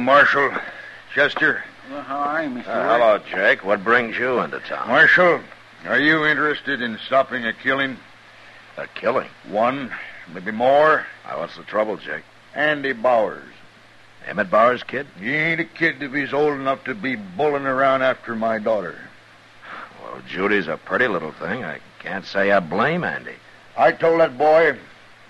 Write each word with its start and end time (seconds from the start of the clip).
Marshal. 0.00 0.50
Chester. 1.14 1.64
Well, 1.90 2.02
how 2.02 2.18
are 2.18 2.42
you, 2.44 2.50
Mr. 2.50 2.68
Uh, 2.68 2.98
hello, 2.98 3.18
Jake. 3.18 3.64
What 3.64 3.82
brings 3.82 4.16
you 4.16 4.38
into 4.40 4.60
town? 4.60 4.88
Marshal, 4.88 5.40
are 5.86 5.98
you 5.98 6.24
interested 6.24 6.80
in 6.80 6.98
stopping 7.06 7.44
a 7.44 7.52
killing? 7.52 7.96
A 8.76 8.86
killing. 8.86 9.28
One, 9.48 9.92
maybe 10.32 10.52
more. 10.52 11.04
Uh, 11.24 11.36
what's 11.36 11.56
the 11.56 11.64
trouble, 11.64 11.96
Jake? 11.96 12.22
Andy 12.54 12.92
Bowers. 12.92 13.52
Emmett 14.26 14.50
Bowers, 14.50 14.82
kid? 14.82 15.06
He 15.18 15.34
ain't 15.34 15.60
a 15.60 15.64
kid 15.64 16.02
if 16.02 16.12
he's 16.12 16.32
old 16.32 16.54
enough 16.54 16.84
to 16.84 16.94
be 16.94 17.16
bulling 17.16 17.66
around 17.66 18.02
after 18.02 18.36
my 18.36 18.58
daughter. 18.58 18.96
Well, 20.02 20.20
Judy's 20.28 20.68
a 20.68 20.76
pretty 20.76 21.08
little 21.08 21.32
thing. 21.32 21.64
I 21.64 21.80
can't 21.98 22.24
say 22.24 22.52
I 22.52 22.60
blame 22.60 23.02
Andy. 23.02 23.34
I 23.76 23.92
told 23.92 24.20
that 24.20 24.38
boy 24.38 24.76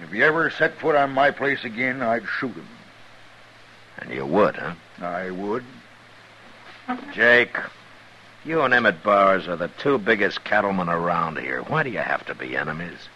if 0.02 0.10
he 0.10 0.22
ever 0.22 0.50
set 0.50 0.78
foot 0.78 0.96
on 0.96 1.12
my 1.12 1.30
place 1.30 1.64
again, 1.64 2.02
I'd 2.02 2.26
shoot 2.38 2.54
him. 2.54 2.66
And 3.98 4.10
you 4.12 4.24
would, 4.24 4.56
huh? 4.56 4.74
I 5.00 5.30
would. 5.30 5.64
Jake, 7.12 7.56
you 8.44 8.62
and 8.62 8.72
Emmett 8.72 9.02
Bowers 9.02 9.48
are 9.48 9.56
the 9.56 9.68
two 9.68 9.98
biggest 9.98 10.44
cattlemen 10.44 10.88
around 10.88 11.38
here. 11.38 11.62
Why 11.62 11.82
do 11.82 11.90
you 11.90 11.98
have 11.98 12.24
to 12.26 12.34
be 12.34 12.56
enemies? 12.56 13.08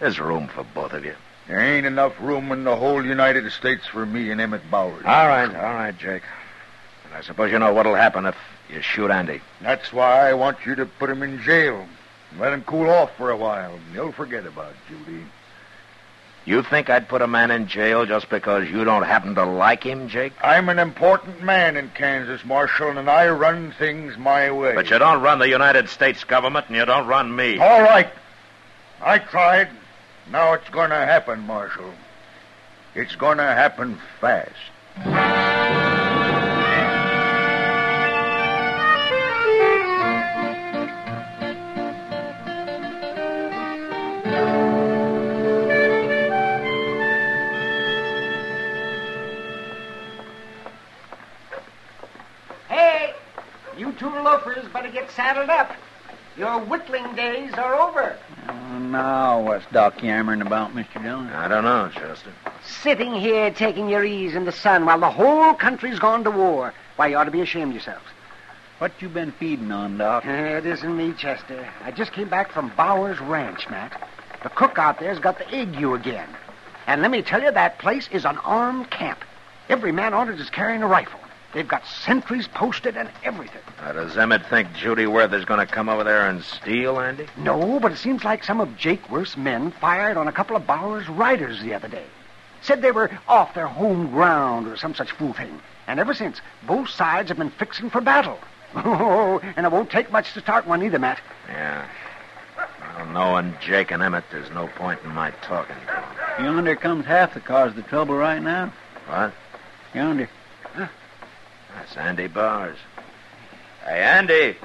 There's 0.00 0.18
room 0.18 0.48
for 0.48 0.64
both 0.64 0.92
of 0.92 1.04
you. 1.04 1.14
There 1.46 1.60
ain't 1.60 1.86
enough 1.86 2.14
room 2.20 2.50
in 2.50 2.64
the 2.64 2.76
whole 2.76 3.04
United 3.04 3.50
States 3.52 3.86
for 3.86 4.04
me 4.04 4.30
and 4.30 4.40
Emmett 4.40 4.68
Bowers. 4.70 5.04
All 5.04 5.28
right, 5.28 5.46
all 5.54 5.74
right, 5.74 5.96
Jake. 5.96 6.22
And 7.04 7.14
I 7.14 7.20
suppose 7.20 7.52
you 7.52 7.58
know 7.58 7.72
what'll 7.72 7.94
happen 7.94 8.26
if 8.26 8.36
you 8.68 8.80
shoot 8.82 9.10
Andy. 9.10 9.40
That's 9.60 9.92
why 9.92 10.28
I 10.28 10.34
want 10.34 10.66
you 10.66 10.74
to 10.74 10.86
put 10.86 11.08
him 11.08 11.22
in 11.22 11.40
jail. 11.42 11.86
Let 12.38 12.52
him 12.52 12.64
cool 12.64 12.90
off 12.90 13.16
for 13.16 13.30
a 13.30 13.36
while. 13.36 13.78
He'll 13.92 14.12
forget 14.12 14.44
about 14.44 14.74
Judy. 14.88 15.22
You 16.46 16.62
think 16.62 16.88
I'd 16.88 17.08
put 17.08 17.22
a 17.22 17.26
man 17.26 17.50
in 17.50 17.66
jail 17.66 18.06
just 18.06 18.30
because 18.30 18.70
you 18.70 18.84
don't 18.84 19.02
happen 19.02 19.34
to 19.34 19.44
like 19.44 19.82
him, 19.82 20.08
Jake? 20.08 20.32
I'm 20.40 20.68
an 20.68 20.78
important 20.78 21.42
man 21.42 21.76
in 21.76 21.90
Kansas, 21.90 22.44
Marshal, 22.44 22.96
and 22.96 23.10
I 23.10 23.28
run 23.30 23.72
things 23.72 24.16
my 24.16 24.52
way. 24.52 24.76
But 24.76 24.88
you 24.88 24.98
don't 25.00 25.22
run 25.22 25.40
the 25.40 25.48
United 25.48 25.88
States 25.88 26.22
government 26.22 26.66
and 26.68 26.76
you 26.76 26.84
don't 26.84 27.08
run 27.08 27.34
me. 27.34 27.58
All 27.58 27.82
right. 27.82 28.08
I 29.02 29.18
tried. 29.18 29.70
Now 30.30 30.52
it's 30.52 30.68
going 30.70 30.90
to 30.90 30.96
happen, 30.96 31.40
Marshal. 31.40 31.92
It's 32.94 33.16
going 33.16 33.38
to 33.38 33.42
happen 33.42 33.98
fast. 34.20 34.54
Saddled 55.16 55.50
up. 55.50 55.72
Your 56.36 56.60
whittling 56.60 57.14
days 57.14 57.52
are 57.54 57.74
over. 57.74 58.16
Oh, 58.48 58.78
now, 58.78 59.40
what's 59.40 59.64
Doc 59.72 60.02
yammering 60.02 60.42
about, 60.42 60.74
Mr. 60.74 61.02
Dillon? 61.02 61.28
I 61.28 61.48
don't 61.48 61.64
know, 61.64 61.90
Chester. 61.94 62.30
Sitting 62.62 63.14
here 63.14 63.50
taking 63.50 63.88
your 63.88 64.04
ease 64.04 64.34
in 64.34 64.44
the 64.44 64.52
sun 64.52 64.84
while 64.84 65.00
the 65.00 65.10
whole 65.10 65.54
country's 65.54 65.98
gone 65.98 66.24
to 66.24 66.30
war. 66.30 66.74
Why, 66.96 67.08
you 67.08 67.16
ought 67.16 67.24
to 67.24 67.30
be 67.30 67.40
ashamed 67.40 67.70
of 67.70 67.74
yourselves. 67.74 68.04
What 68.78 68.92
you 69.00 69.08
been 69.08 69.32
feeding 69.32 69.72
on, 69.72 69.96
Doc? 69.96 70.26
Uh, 70.26 70.30
it 70.30 70.66
isn't 70.66 70.94
me, 70.94 71.14
Chester. 71.14 71.66
I 71.82 71.90
just 71.90 72.12
came 72.12 72.28
back 72.28 72.52
from 72.52 72.70
Bowers 72.76 73.18
Ranch, 73.18 73.70
Matt. 73.70 73.98
The 74.42 74.50
cook 74.50 74.78
out 74.78 75.00
there's 75.00 75.18
got 75.18 75.38
the 75.38 75.48
ague 75.54 75.82
again. 75.82 76.28
And 76.86 77.00
let 77.00 77.10
me 77.10 77.22
tell 77.22 77.42
you, 77.42 77.50
that 77.50 77.78
place 77.78 78.08
is 78.12 78.26
an 78.26 78.36
armed 78.38 78.90
camp. 78.90 79.24
Every 79.70 79.92
man 79.92 80.12
on 80.12 80.28
it 80.28 80.38
is 80.38 80.50
carrying 80.50 80.82
a 80.82 80.86
rifle. 80.86 81.18
They've 81.56 81.66
got 81.66 81.86
sentries 81.86 82.46
posted 82.46 82.98
and 82.98 83.08
everything. 83.24 83.62
Now, 83.80 83.92
does 83.92 84.14
Emmett 84.14 84.44
think 84.50 84.74
Judy 84.74 85.06
Worth 85.06 85.32
is 85.32 85.46
going 85.46 85.58
to 85.58 85.64
come 85.64 85.88
over 85.88 86.04
there 86.04 86.28
and 86.28 86.44
steal 86.44 87.00
Andy? 87.00 87.28
No, 87.38 87.80
but 87.80 87.92
it 87.92 87.96
seems 87.96 88.24
like 88.24 88.44
some 88.44 88.60
of 88.60 88.76
Jake 88.76 89.10
Worth's 89.10 89.38
men 89.38 89.70
fired 89.70 90.18
on 90.18 90.28
a 90.28 90.32
couple 90.32 90.54
of 90.54 90.66
Bowers' 90.66 91.08
riders 91.08 91.62
the 91.62 91.72
other 91.72 91.88
day. 91.88 92.04
Said 92.60 92.82
they 92.82 92.92
were 92.92 93.10
off 93.26 93.54
their 93.54 93.68
home 93.68 94.10
ground 94.10 94.68
or 94.68 94.76
some 94.76 94.94
such 94.94 95.12
fool 95.12 95.32
thing. 95.32 95.58
And 95.86 95.98
ever 95.98 96.12
since, 96.12 96.42
both 96.66 96.90
sides 96.90 97.30
have 97.30 97.38
been 97.38 97.48
fixing 97.48 97.88
for 97.88 98.02
battle. 98.02 98.38
Oh, 98.74 99.40
and 99.56 99.64
it 99.64 99.72
won't 99.72 99.88
take 99.88 100.12
much 100.12 100.34
to 100.34 100.40
start 100.40 100.66
one 100.66 100.82
either, 100.82 100.98
Matt. 100.98 101.20
Yeah. 101.48 101.86
Well, 102.98 103.06
knowing 103.06 103.54
Jake 103.62 103.92
and 103.92 104.02
Emmett, 104.02 104.24
there's 104.30 104.50
no 104.50 104.66
point 104.66 105.00
in 105.04 105.14
my 105.14 105.30
talking 105.40 105.76
to 105.76 105.86
them. 105.86 106.44
Yonder 106.44 106.76
comes 106.76 107.06
half 107.06 107.32
the 107.32 107.40
cause 107.40 107.70
of 107.70 107.76
the 107.76 107.82
trouble 107.82 108.14
right 108.14 108.42
now. 108.42 108.74
What? 109.08 109.32
Yonder. 109.94 110.28
That's 111.76 111.96
Andy 111.96 112.26
Bowers. 112.26 112.78
Hey, 113.84 114.02
Andy. 114.02 114.56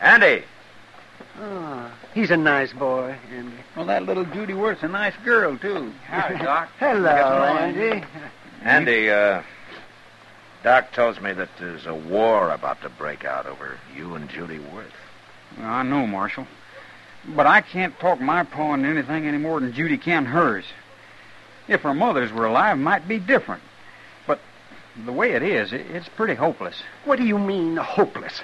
Andy. 0.00 0.42
Oh, 1.40 1.92
he's 2.12 2.30
a 2.30 2.36
nice 2.36 2.72
boy, 2.72 3.16
Andy. 3.32 3.56
Well, 3.76 3.86
that 3.86 4.02
little 4.02 4.24
Judy 4.24 4.52
Worth's 4.54 4.82
a 4.82 4.88
nice 4.88 5.14
girl, 5.24 5.56
too. 5.56 5.92
Howdy, 6.06 6.38
Doc. 6.44 6.68
Hello, 6.78 7.02
Got 7.02 7.60
Andy. 7.60 8.04
Andy, 8.62 9.10
uh, 9.10 9.42
Doc 10.64 10.92
tells 10.92 11.20
me 11.20 11.32
that 11.32 11.50
there's 11.58 11.86
a 11.86 11.94
war 11.94 12.50
about 12.50 12.82
to 12.82 12.88
break 12.88 13.24
out 13.24 13.46
over 13.46 13.78
you 13.96 14.14
and 14.16 14.28
Judy 14.28 14.58
Worth. 14.58 14.92
Well, 15.58 15.68
I 15.68 15.82
know, 15.82 16.06
Marshal. 16.06 16.46
But 17.28 17.46
I 17.46 17.60
can't 17.60 17.98
talk 18.00 18.20
my 18.20 18.42
paw 18.42 18.74
into 18.74 18.88
anything 18.88 19.26
any 19.26 19.38
more 19.38 19.60
than 19.60 19.72
Judy 19.72 19.96
can 19.98 20.26
hers. 20.26 20.64
If 21.68 21.82
her 21.82 21.94
mothers 21.94 22.32
were 22.32 22.46
alive, 22.46 22.76
it 22.76 22.80
might 22.80 23.06
be 23.08 23.18
different. 23.18 23.62
The 25.04 25.12
way 25.12 25.32
it 25.32 25.42
is, 25.42 25.72
it's 25.72 26.08
pretty 26.08 26.34
hopeless. 26.34 26.80
What 27.04 27.18
do 27.18 27.24
you 27.24 27.38
mean, 27.38 27.76
hopeless? 27.76 28.42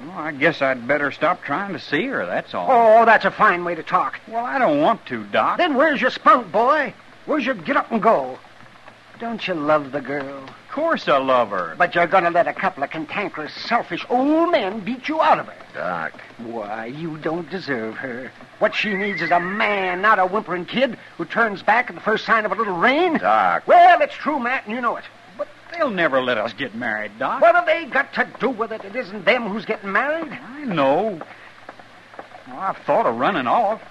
Well, 0.00 0.18
I 0.18 0.32
guess 0.32 0.60
I'd 0.60 0.86
better 0.86 1.10
stop 1.12 1.42
trying 1.42 1.72
to 1.72 1.78
see 1.78 2.06
her, 2.06 2.26
that's 2.26 2.54
all. 2.54 2.68
Oh, 2.70 3.04
that's 3.04 3.24
a 3.24 3.30
fine 3.30 3.64
way 3.64 3.74
to 3.76 3.82
talk. 3.82 4.18
Well, 4.26 4.44
I 4.44 4.58
don't 4.58 4.80
want 4.80 5.06
to, 5.06 5.24
Doc. 5.24 5.58
Then 5.58 5.74
where's 5.74 6.00
your 6.00 6.10
spunk, 6.10 6.50
boy? 6.50 6.92
Where's 7.24 7.46
your 7.46 7.54
get 7.54 7.76
up 7.76 7.90
and 7.92 8.02
go? 8.02 8.38
Don't 9.18 9.46
you 9.48 9.54
love 9.54 9.92
the 9.92 10.02
girl? 10.02 10.44
Of 10.44 10.68
course 10.70 11.08
I 11.08 11.16
love 11.16 11.48
her. 11.48 11.74
But 11.78 11.94
you're 11.94 12.06
going 12.06 12.24
to 12.24 12.30
let 12.30 12.46
a 12.46 12.52
couple 12.52 12.82
of 12.82 12.90
cantankerous, 12.90 13.54
selfish 13.54 14.04
old 14.10 14.50
men 14.50 14.80
beat 14.80 15.08
you 15.08 15.22
out 15.22 15.38
of 15.38 15.46
her. 15.46 15.56
Doc, 15.72 16.20
Why, 16.38 16.86
you 16.86 17.16
don't 17.18 17.48
deserve 17.48 17.96
her. 17.96 18.30
What 18.58 18.74
she 18.74 18.92
needs 18.92 19.22
is 19.22 19.30
a 19.30 19.40
man, 19.40 20.02
not 20.02 20.18
a 20.18 20.26
whimpering 20.26 20.66
kid 20.66 20.98
who 21.16 21.24
turns 21.24 21.62
back 21.62 21.88
at 21.88 21.94
the 21.94 22.02
first 22.02 22.26
sign 22.26 22.44
of 22.44 22.52
a 22.52 22.54
little 22.54 22.76
rain. 22.76 23.16
Doc. 23.16 23.66
Well, 23.66 24.02
it's 24.02 24.14
true, 24.14 24.38
Matt, 24.38 24.66
and 24.66 24.74
you 24.74 24.82
know 24.82 24.96
it. 24.96 25.04
But 25.78 25.84
they'll 25.84 25.94
never 25.94 26.22
let 26.22 26.38
us 26.38 26.52
get 26.54 26.74
married, 26.74 27.18
Doc. 27.18 27.40
What 27.42 27.54
have 27.54 27.66
they 27.66 27.84
got 27.84 28.12
to 28.14 28.26
do 28.40 28.50
with 28.50 28.72
it? 28.72 28.84
It 28.84 28.96
isn't 28.96 29.24
them 29.24 29.48
who's 29.48 29.64
getting 29.64 29.92
married. 29.92 30.32
I 30.32 30.64
know. 30.64 31.20
Well, 32.48 32.58
I've 32.58 32.78
thought 32.78 33.06
of 33.06 33.16
running 33.16 33.46
off. 33.46 33.82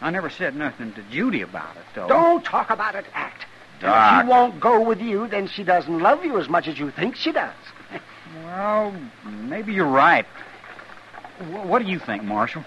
I 0.00 0.10
never 0.10 0.30
said 0.30 0.54
nothing 0.56 0.92
to 0.94 1.02
Judy 1.10 1.42
about 1.42 1.76
it, 1.76 1.82
though. 1.94 2.08
Don't 2.08 2.44
talk 2.44 2.70
about 2.70 2.94
it, 2.94 3.04
act. 3.14 3.44
And 3.82 4.20
if 4.20 4.24
she 4.26 4.30
won't 4.30 4.58
go 4.60 4.80
with 4.80 5.00
you, 5.00 5.26
then 5.28 5.48
she 5.48 5.64
doesn't 5.64 5.98
love 6.00 6.24
you 6.24 6.38
as 6.38 6.48
much 6.48 6.66
as 6.66 6.78
you 6.78 6.90
think 6.90 7.16
she 7.16 7.32
does. 7.32 7.52
Well, 8.44 8.94
maybe 9.24 9.72
you're 9.72 9.86
right. 9.86 10.26
Wh- 11.38 11.66
What 11.66 11.82
do 11.84 11.88
you 11.90 11.98
think, 11.98 12.22
Marshal? 12.24 12.64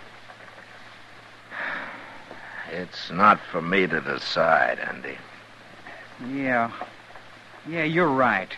it's 2.71 3.11
not 3.11 3.39
for 3.51 3.61
me 3.61 3.87
to 3.87 3.99
decide, 4.01 4.79
Andy. 4.79 5.17
Yeah. 6.33 6.71
Yeah, 7.67 7.83
you're 7.83 8.09
right. 8.11 8.49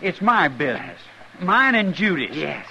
It's 0.00 0.20
my 0.20 0.48
business. 0.48 1.00
Mine 1.40 1.74
and 1.74 1.94
Judy's. 1.94 2.36
Yes. 2.36 2.66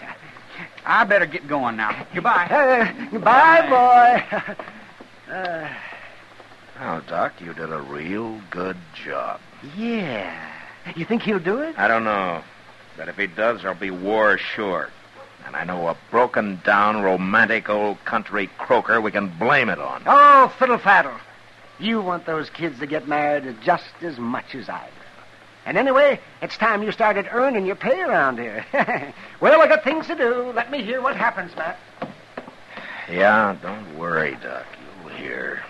I 0.85 1.03
better 1.03 1.25
get 1.25 1.47
going 1.47 1.77
now. 1.77 2.05
Goodbye. 2.13 2.47
Uh, 3.05 3.09
goodbye, 3.11 3.69
boy. 3.69 5.33
uh, 5.33 5.69
Oh, 6.79 7.01
Doc, 7.07 7.33
you 7.39 7.53
did 7.53 7.71
a 7.71 7.79
real 7.81 8.39
good 8.51 8.77
job. 9.05 9.39
yeah. 9.77 10.51
You 10.95 11.05
think 11.05 11.23
he'll 11.23 11.39
do 11.39 11.59
it? 11.61 11.73
I 11.79 11.87
don't 11.87 12.03
know. 12.03 12.43
But 12.97 13.07
if 13.09 13.15
he 13.17 13.25
does, 13.27 13.61
there'll 13.61 13.75
be 13.77 13.89
war 13.91 14.37
sure. 14.37 14.89
And 15.47 15.55
I 15.55 15.63
know 15.63 15.87
a 15.87 15.97
broken 16.11 16.59
down, 16.63 17.01
romantic 17.01 17.69
old 17.69 18.03
country 18.05 18.49
croaker 18.57 18.99
we 19.01 19.11
can 19.11 19.27
blame 19.39 19.69
it 19.69 19.79
on. 19.79 20.03
Oh, 20.05 20.53
fiddle 20.59 20.77
faddle. 20.77 21.17
You 21.79 22.01
want 22.01 22.25
those 22.25 22.49
kids 22.51 22.79
to 22.79 22.85
get 22.87 23.07
married 23.07 23.55
just 23.63 23.85
as 24.01 24.17
much 24.19 24.53
as 24.53 24.69
I 24.69 24.85
do. 24.85 25.04
And 25.65 25.77
anyway, 25.77 26.19
it's 26.41 26.57
time 26.57 26.83
you 26.83 26.91
started 26.91 27.27
earning 27.31 27.65
your 27.65 27.75
pay 27.75 28.01
around 28.01 28.37
here. 28.37 28.65
well, 29.39 29.61
I 29.61 29.67
got 29.67 29.83
things 29.83 30.05
to 30.07 30.15
do. 30.15 30.51
Let 30.53 30.69
me 30.69 30.83
hear 30.83 31.01
what 31.01 31.15
happens, 31.15 31.55
Matt. 31.55 31.79
Yeah, 33.09 33.55
don't 33.61 33.97
worry, 33.97 34.37
Doc. 34.41 34.65
You'll 35.03 35.13
hear. 35.15 35.63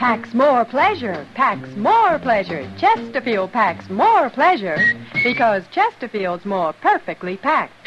Packs 0.00 0.32
more 0.32 0.64
pleasure, 0.64 1.26
packs 1.34 1.76
more 1.76 2.18
pleasure. 2.20 2.66
Chesterfield 2.78 3.52
packs 3.52 3.90
more 3.90 4.30
pleasure 4.30 4.78
because 5.22 5.62
Chesterfield's 5.72 6.46
more 6.46 6.72
perfectly 6.72 7.36
packed. 7.36 7.86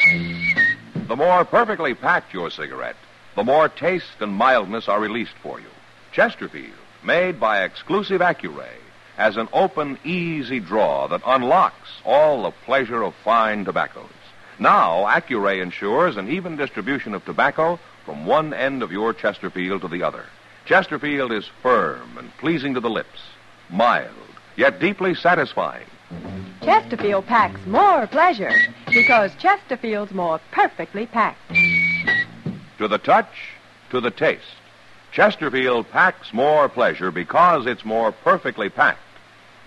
The 1.08 1.16
more 1.16 1.44
perfectly 1.44 1.92
packed 1.92 2.32
your 2.32 2.52
cigarette, 2.52 2.94
the 3.34 3.42
more 3.42 3.68
taste 3.68 4.20
and 4.20 4.32
mildness 4.32 4.86
are 4.86 5.00
released 5.00 5.34
for 5.42 5.58
you. 5.58 5.66
Chesterfield, 6.12 6.78
made 7.02 7.40
by 7.40 7.64
exclusive 7.64 8.20
Accu-Ray, 8.20 8.78
has 9.16 9.36
an 9.36 9.48
open, 9.52 9.98
easy 10.04 10.60
draw 10.60 11.08
that 11.08 11.22
unlocks 11.26 12.00
all 12.04 12.44
the 12.44 12.52
pleasure 12.64 13.02
of 13.02 13.16
fine 13.24 13.64
tobaccos. 13.64 14.06
Now, 14.60 15.04
Accu-Ray 15.06 15.58
ensures 15.58 16.16
an 16.16 16.30
even 16.30 16.54
distribution 16.54 17.12
of 17.12 17.24
tobacco 17.24 17.80
from 18.04 18.24
one 18.24 18.54
end 18.54 18.84
of 18.84 18.92
your 18.92 19.12
Chesterfield 19.12 19.80
to 19.80 19.88
the 19.88 20.04
other. 20.04 20.26
Chesterfield 20.64 21.30
is 21.30 21.46
firm 21.62 22.16
and 22.16 22.34
pleasing 22.38 22.72
to 22.74 22.80
the 22.80 22.88
lips, 22.88 23.20
mild, 23.68 24.08
yet 24.56 24.80
deeply 24.80 25.14
satisfying. 25.14 25.86
Chesterfield 26.62 27.26
packs 27.26 27.60
more 27.66 28.06
pleasure 28.06 28.52
because 28.86 29.34
Chesterfield's 29.36 30.12
more 30.12 30.40
perfectly 30.52 31.04
packed. 31.06 31.38
To 32.78 32.88
the 32.88 32.98
touch, 32.98 33.50
to 33.90 34.00
the 34.00 34.10
taste. 34.10 34.56
Chesterfield 35.12 35.90
packs 35.90 36.32
more 36.32 36.68
pleasure 36.68 37.10
because 37.10 37.66
it's 37.66 37.84
more 37.84 38.10
perfectly 38.10 38.70
packed. 38.70 39.00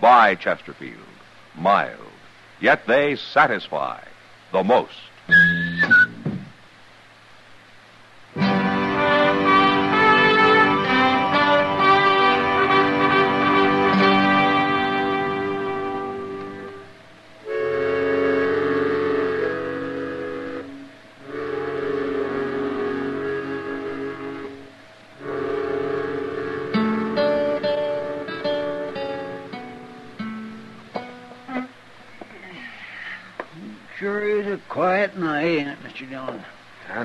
By 0.02 0.36
Chesterfield. 0.36 0.98
Mild. 1.56 2.00
Yet 2.60 2.88
they 2.88 3.16
satisfy 3.16 4.02
the 4.52 4.64
most. 4.64 4.94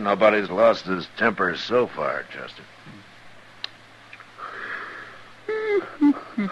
Nobody's 0.03 0.51
lost 0.51 0.85
his 0.85 1.07
temper 1.17 1.57
so 1.57 1.87
far, 1.87 2.25
Chester. 2.33 2.63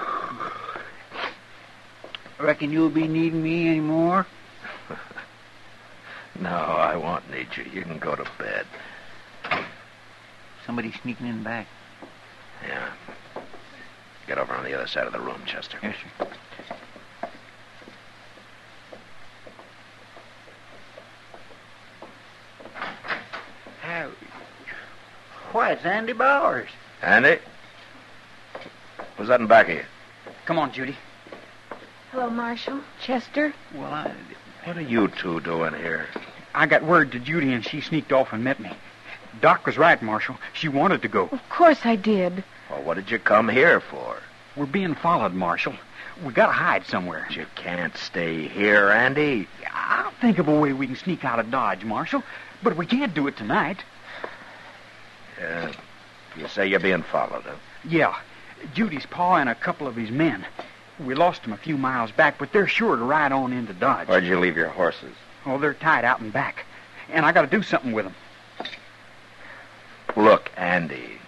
Reckon 2.39 2.73
you'll 2.73 2.91
be 2.91 3.07
needing 3.07 3.43
me 3.43 3.69
any 3.69 3.81
more? 3.81 4.27
No, 6.39 6.49
I 6.49 6.97
won't 6.97 7.31
need 7.31 7.49
you. 7.55 7.65
You 7.71 7.83
can 7.83 7.99
go 7.99 8.17
to 8.17 8.25
bed. 8.39 8.65
Somebody 10.65 10.91
sneaking 11.03 11.27
in 11.27 11.43
back. 11.43 11.67
Yeah. 12.67 12.89
Get 14.27 14.39
over 14.39 14.55
on 14.55 14.65
the 14.65 14.73
other 14.73 14.87
side 14.87 15.07
of 15.07 15.13
the 15.13 15.21
room, 15.21 15.43
Chester. 15.45 15.79
Yes, 15.83 15.97
sir. 16.19 16.29
How? 23.83 24.11
Why, 25.53 25.73
it's 25.73 25.85
Andy 25.85 26.13
Bowers. 26.13 26.69
Andy? 27.03 27.39
Who's 29.17 29.27
that 29.29 29.41
in 29.41 29.49
back 29.49 29.69
of 29.69 29.75
you? 29.75 29.85
Come 30.47 30.61
on, 30.61 30.73
Judy. 30.73 30.97
Hello, 32.13 32.31
Marshal. 32.31 32.81
Chester? 33.01 33.53
Well, 33.75 33.93
I. 33.93 34.13
What 34.65 34.77
are 34.77 34.83
you 34.83 35.09
two 35.09 35.41
doing 35.41 35.75
here? 35.75 36.07
I 36.55 36.67
got 36.67 36.85
word 36.85 37.11
to 37.13 37.19
Judy, 37.19 37.53
and 37.53 37.65
she 37.65 37.81
sneaked 37.81 38.13
off 38.13 38.33
and 38.33 38.45
met 38.45 38.61
me. 38.61 38.71
Doc 39.41 39.67
was 39.67 39.77
right, 39.77 40.01
Marshal. 40.01 40.37
She 40.53 40.69
wanted 40.69 41.03
to 41.03 41.09
go. 41.09 41.29
Of 41.33 41.49
course 41.49 41.81
I 41.85 41.97
did. 41.97 42.45
Well, 42.71 42.83
what 42.83 42.95
did 42.95 43.11
you 43.11 43.19
come 43.19 43.49
here 43.49 43.81
for? 43.81 44.19
We're 44.55 44.67
being 44.67 44.95
followed, 44.95 45.35
Marshal. 45.35 45.75
We 46.25 46.33
gotta 46.33 46.53
hide 46.53 46.87
somewhere. 46.87 47.27
You 47.31 47.47
can't 47.57 47.97
stay 47.97 48.47
here, 48.47 48.91
Andy. 48.91 49.49
I'll 49.73 50.13
think 50.21 50.39
of 50.39 50.47
a 50.47 50.61
way 50.61 50.73
we 50.73 50.87
can 50.87 50.97
sneak 50.97 51.25
out 51.25 51.41
of 51.41 51.51
Dodge, 51.51 51.85
Marshal. 51.85 52.23
But 52.63 52.77
we 52.77 52.87
can't 52.87 53.15
do 53.15 53.27
it 53.27 53.37
tonight. 53.37 53.83
Yeah. 55.41 55.73
You 56.37 56.47
say 56.49 56.67
you're 56.67 56.81
being 56.81 57.03
followed, 57.03 57.43
huh? 57.43 57.55
Yeah, 57.89 58.17
Judy's 58.75 59.07
pa 59.07 59.37
and 59.37 59.49
a 59.49 59.55
couple 59.55 59.87
of 59.87 59.97
his 59.97 60.11
men. 60.11 60.45
We 61.05 61.15
lost 61.15 61.43
them 61.43 61.53
a 61.53 61.57
few 61.57 61.79
miles 61.79 62.13
back, 62.13 62.39
but 62.39 62.53
they're 62.53 62.69
sure 62.69 62.97
to 62.97 63.03
ride 63.03 63.33
on 63.33 63.53
into 63.53 63.73
Dodge. 63.73 64.07
Where'd 64.07 64.25
you 64.25 64.39
leave 64.39 64.57
your 64.57 64.69
horses? 64.69 65.15
Oh, 65.47 65.59
they're 65.59 65.75
tied 65.75 66.05
out 66.05 66.21
and 66.21 66.33
back. 66.33 66.67
And 67.11 67.25
I 67.25 67.33
gotta 67.33 67.49
do 67.49 67.63
something 67.63 67.93
with 67.93 68.05
them. 68.05 68.15
Look, 70.17 70.51
Andy, 70.57 71.19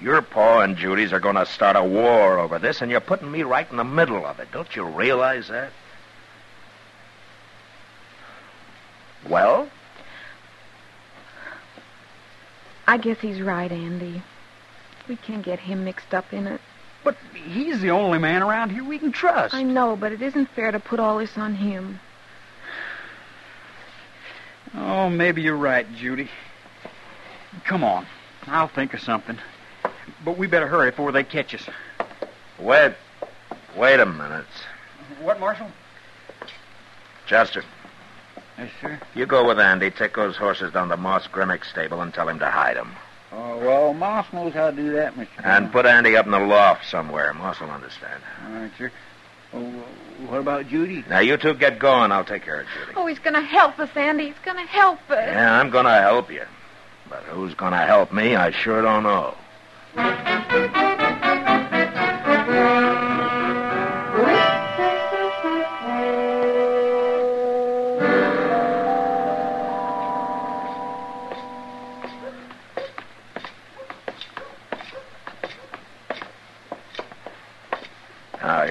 your 0.00 0.22
pa 0.22 0.60
and 0.60 0.76
Judy's 0.76 1.12
are 1.12 1.20
going 1.20 1.36
to 1.36 1.46
start 1.46 1.76
a 1.76 1.82
war 1.82 2.38
over 2.38 2.58
this, 2.58 2.82
and 2.82 2.90
you're 2.90 3.00
putting 3.00 3.30
me 3.30 3.42
right 3.42 3.68
in 3.70 3.76
the 3.76 3.84
middle 3.84 4.26
of 4.26 4.38
it. 4.40 4.48
Don't 4.52 4.74
you 4.76 4.84
realize 4.84 5.48
that? 5.48 5.72
Well, 9.28 9.68
I 12.86 12.98
guess 12.98 13.18
he's 13.18 13.40
right, 13.40 13.70
Andy. 13.70 14.22
We 15.08 15.16
can't 15.16 15.44
get 15.44 15.58
him 15.58 15.84
mixed 15.84 16.14
up 16.14 16.32
in 16.32 16.46
it. 16.46 16.60
But 17.04 17.16
he's 17.34 17.80
the 17.80 17.90
only 17.90 18.18
man 18.18 18.42
around 18.42 18.70
here 18.70 18.84
we 18.84 18.98
can 18.98 19.12
trust. 19.12 19.54
I 19.54 19.62
know, 19.62 19.96
but 19.96 20.12
it 20.12 20.22
isn't 20.22 20.46
fair 20.50 20.72
to 20.72 20.80
put 20.80 20.98
all 20.98 21.18
this 21.18 21.36
on 21.36 21.54
him. 21.54 22.00
Oh, 24.74 25.08
maybe 25.08 25.42
you're 25.42 25.56
right, 25.56 25.86
Judy. 25.94 26.28
Come 27.64 27.84
on. 27.84 28.06
I'll 28.46 28.68
think 28.68 28.94
of 28.94 29.00
something. 29.00 29.38
But 30.24 30.36
we 30.36 30.46
better 30.46 30.66
hurry 30.66 30.90
before 30.90 31.12
they 31.12 31.24
catch 31.24 31.54
us. 31.54 31.62
Wait. 32.58 32.94
Wait 33.76 34.00
a 34.00 34.06
minute. 34.06 34.46
What, 35.20 35.38
Marshal? 35.38 35.70
Chester, 37.26 37.64
Yes, 38.58 38.70
sir. 38.80 39.00
you 39.14 39.26
go 39.26 39.46
with 39.46 39.58
Andy, 39.60 39.90
take 39.90 40.14
those 40.16 40.36
horses 40.36 40.72
down 40.72 40.88
to 40.88 40.96
Moss 40.96 41.26
Grimmick's 41.26 41.68
stable 41.68 42.00
and 42.00 42.12
tell 42.12 42.28
him 42.28 42.38
to 42.38 42.50
hide 42.50 42.76
them. 42.76 42.92
Oh, 43.32 43.58
well, 43.58 43.92
Moss 43.92 44.32
knows 44.32 44.54
how 44.54 44.70
to 44.70 44.76
do 44.76 44.92
that, 44.92 45.14
Mr. 45.14 45.26
And 45.44 45.44
Dillon. 45.44 45.70
put 45.70 45.86
Andy 45.86 46.16
up 46.16 46.24
in 46.26 46.32
the 46.32 46.38
loft 46.38 46.88
somewhere. 46.88 47.34
Moss 47.34 47.60
will 47.60 47.70
understand. 47.70 48.22
All 48.46 48.52
right, 48.54 48.70
sir. 48.78 48.90
Oh, 49.52 49.60
what 50.28 50.38
about 50.38 50.68
Judy? 50.68 51.04
Now, 51.08 51.18
you 51.20 51.36
two 51.36 51.54
get 51.54 51.78
going. 51.78 52.12
I'll 52.12 52.24
take 52.24 52.42
care 52.44 52.60
of 52.60 52.66
Judy. 52.66 52.92
Oh, 52.96 53.06
he's 53.06 53.18
going 53.18 53.34
to 53.34 53.42
help 53.42 53.78
us, 53.78 53.90
Andy. 53.94 54.26
He's 54.26 54.34
going 54.44 54.56
to 54.56 54.64
help 54.70 54.98
us. 55.10 55.18
Yeah, 55.26 55.58
I'm 55.60 55.70
going 55.70 55.84
to 55.84 56.00
help 56.00 56.30
you. 56.30 56.44
But 57.10 57.22
who's 57.24 57.54
going 57.54 57.72
to 57.72 57.78
help 57.78 58.12
me, 58.12 58.36
I 58.36 58.50
sure 58.52 58.80
don't 58.82 59.02
know. 59.02 59.34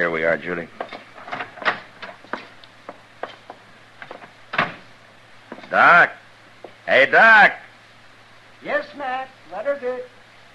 Here 0.06 0.12
we 0.12 0.24
are, 0.24 0.38
Judy. 0.38 0.68
Doc. 5.72 6.12
Hey, 6.86 7.08
Doc. 7.08 7.54
Yes, 8.64 8.86
Matt. 8.96 9.30
Let 9.52 9.66
her 9.66 9.80
do. 9.80 9.98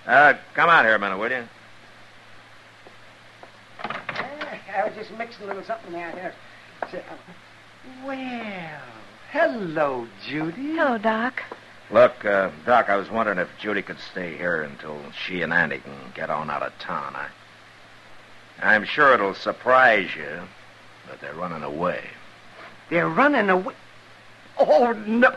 Uh, 0.07 0.35
come 0.55 0.71
out 0.71 0.85
here 0.85 0.95
a 0.95 1.01
minute, 1.01 1.19
will 1.19 1.33
you? 1.33 1.49
I 3.83 4.85
was 4.85 4.95
just 4.95 5.11
mixing 5.19 5.43
a 5.43 5.47
little 5.49 5.65
something 5.65 6.01
out 6.01 6.15
here. 6.15 6.33
Say, 6.93 7.03
Well, 8.05 8.81
hello, 9.33 10.07
Judy. 10.29 10.77
Hello, 10.77 10.97
Doc. 10.97 11.43
Look, 11.91 12.25
uh, 12.25 12.53
Doc, 12.67 12.89
I 12.89 12.95
was 12.95 13.11
wondering 13.11 13.39
if 13.39 13.49
Judy 13.61 13.83
could 13.83 13.99
stay 13.99 14.37
here 14.37 14.63
until 14.63 15.01
she 15.27 15.43
and 15.43 15.53
Andy 15.53 15.79
can 15.79 16.13
get 16.15 16.31
on 16.31 16.51
out 16.51 16.63
of 16.63 16.79
town. 16.79 17.17
I, 17.17 17.27
I'm 18.63 18.85
sure 18.85 19.15
it'll 19.15 19.35
surprise 19.35 20.09
you 20.17 20.41
that 21.09 21.21
they're 21.21 21.35
running 21.35 21.63
away. 21.63 22.03
They're 22.91 23.09
running 23.09 23.49
away. 23.49 23.75
Oh, 24.59 24.93
no. 24.93 25.37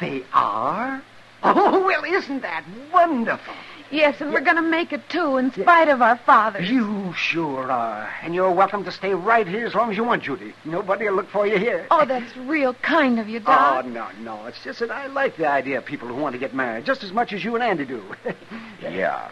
They 0.00 0.24
are? 0.32 1.02
Oh, 1.42 1.84
well, 1.84 2.04
isn't 2.04 2.40
that 2.42 2.64
wonderful? 2.92 3.54
Yes, 3.90 4.20
and 4.20 4.32
we're 4.32 4.40
going 4.40 4.56
to 4.56 4.62
make 4.62 4.92
it, 4.92 5.08
too, 5.08 5.36
in 5.36 5.52
spite 5.52 5.88
of 5.88 6.00
our 6.02 6.16
fathers. 6.16 6.68
You 6.68 7.12
sure 7.16 7.70
are. 7.70 8.10
And 8.22 8.34
you're 8.34 8.50
welcome 8.50 8.82
to 8.84 8.90
stay 8.90 9.14
right 9.14 9.46
here 9.46 9.66
as 9.66 9.74
long 9.74 9.90
as 9.90 9.96
you 9.96 10.02
want, 10.02 10.22
Judy. 10.22 10.54
Nobody 10.64 11.04
will 11.04 11.16
look 11.16 11.28
for 11.28 11.46
you 11.46 11.58
here. 11.58 11.86
Oh, 11.90 12.04
that's 12.04 12.34
real 12.36 12.74
kind 12.74 13.20
of 13.20 13.28
you, 13.28 13.40
Dad. 13.40 13.84
Oh, 13.84 13.88
no, 13.88 14.08
no. 14.20 14.46
It's 14.46 14.62
just 14.64 14.80
that 14.80 14.90
I 14.90 15.06
like 15.06 15.36
the 15.36 15.46
idea 15.46 15.78
of 15.78 15.84
people 15.84 16.08
who 16.08 16.14
want 16.14 16.32
to 16.32 16.38
get 16.38 16.54
married 16.54 16.86
just 16.86 17.04
as 17.04 17.12
much 17.12 17.32
as 17.32 17.44
you 17.44 17.54
and 17.54 17.62
Andy 17.62 17.84
do. 17.84 18.02
Yeah. 18.80 19.30